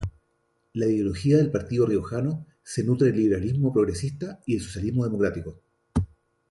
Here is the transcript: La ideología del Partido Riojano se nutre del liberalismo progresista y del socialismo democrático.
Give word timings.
La 0.73 0.87
ideología 0.87 1.37
del 1.37 1.51
Partido 1.51 1.85
Riojano 1.85 2.47
se 2.63 2.83
nutre 2.83 3.11
del 3.11 3.17
liberalismo 3.21 3.71
progresista 3.71 4.41
y 4.47 4.55
del 4.55 4.63
socialismo 4.63 5.03
democrático. 5.03 5.61